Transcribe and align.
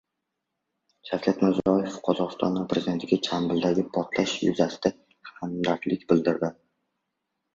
Shavkat 1.09 1.41
Mirziyoyev 1.47 1.97
Qozog‘iston 2.07 2.57
Prezidentiga 2.71 3.19
Jambildagi 3.27 3.85
portlash 3.97 4.35
yuzasidan 4.47 4.97
hamdardlik 5.33 6.07
bildirdi 6.13 6.53